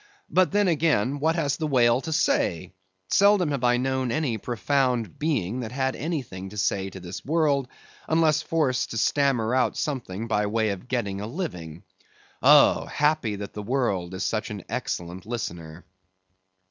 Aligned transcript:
But 0.31 0.51
then 0.51 0.67
again, 0.67 1.19
what 1.19 1.35
has 1.35 1.57
the 1.57 1.67
whale 1.67 2.01
to 2.01 2.11
say? 2.11 2.73
Seldom 3.11 3.51
have 3.51 3.63
I 3.63 3.77
known 3.77 4.11
any 4.11 4.39
profound 4.39 5.19
being 5.19 5.59
that 5.59 5.71
had 5.71 5.95
anything 5.95 6.49
to 6.49 6.57
say 6.57 6.89
to 6.89 6.99
this 6.99 7.23
world, 7.23 7.67
unless 8.07 8.41
forced 8.41 8.89
to 8.89 8.97
stammer 8.97 9.53
out 9.53 9.77
something 9.77 10.27
by 10.27 10.47
way 10.47 10.69
of 10.69 10.87
getting 10.87 11.21
a 11.21 11.27
living. 11.27 11.83
Oh! 12.41 12.85
happy 12.87 13.35
that 13.35 13.53
the 13.53 13.61
world 13.61 14.15
is 14.15 14.25
such 14.25 14.49
an 14.49 14.63
excellent 14.69 15.27
listener! 15.27 15.85